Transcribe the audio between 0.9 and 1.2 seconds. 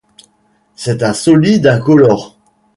un